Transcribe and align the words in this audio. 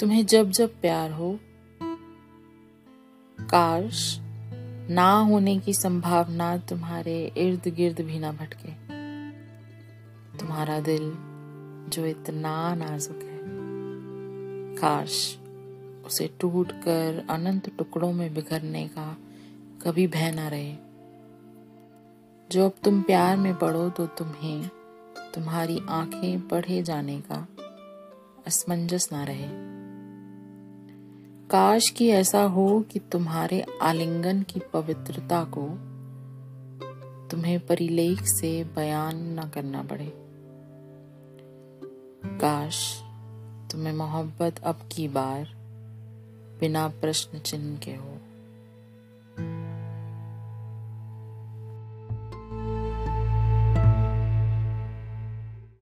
तुम्हें 0.00 0.26
जब 0.26 0.50
जब 0.50 0.80
प्यार 0.80 1.10
हो, 1.10 1.38
काश 3.40 4.18
ना 4.90 5.18
होने 5.18 5.58
की 5.58 5.74
संभावना 5.74 6.56
तुम्हारे 6.56 7.32
इर्द 7.36 7.68
गिर्द 7.68 8.00
भी 8.00 8.18
ना 8.18 8.32
भटके। 8.32 8.72
तुम्हारा 10.38 10.80
दिल 10.80 11.12
जो 11.90 12.06
इतना 12.06 12.74
नाजुक 12.74 13.16
है, 13.16 13.38
काश 14.76 15.38
उसे 16.06 16.30
टूट 16.40 16.72
कर 16.72 17.26
अनंत 17.30 17.76
टुकड़ों 17.78 18.12
में 18.12 18.34
बिखरने 18.34 18.88
का 18.88 19.16
कभी 19.82 20.06
भय 20.06 20.30
ना 20.30 20.48
रहे। 20.48 20.74
जो 22.50 22.64
अब 22.64 22.72
तुम 22.84 23.02
प्यार 23.02 23.36
में 23.36 23.54
पड़ो 23.54 23.90
तो 23.90 24.06
तुम्हें 24.06 24.70
तुम्हारी 25.34 25.80
आँखें 25.88 26.48
पढ़े 26.48 26.82
जाने 26.82 27.20
का 27.20 27.46
असमंजस 28.46 29.08
ना 29.12 29.24
रहे। 29.24 29.69
काश 31.50 31.90
कि 31.90 32.08
ऐसा 32.08 32.42
हो 32.42 32.84
कि 32.92 32.98
तुम्हारे 32.98 33.64
आलिंगन 33.82 34.42
की 34.42 34.60
पवित्रता 34.72 35.44
को 35.44 35.62
तुम्हें 37.28 37.66
परिलेख 37.66 38.22
से 38.22 38.64
बयान 38.64 39.40
न 39.40 39.48
करना 39.48 39.82
पड़े। 39.82 40.12
काश 42.38 43.02
तुम्हें 43.72 43.92
मोहब्बत 43.92 44.58
अब 44.58 44.88
की 44.92 45.08
बार 45.08 45.48
बिना 46.60 46.88
प्रश्न 46.88 47.38
चिन्ह 47.38 47.78
के 47.78 47.90
हो। 47.90 48.29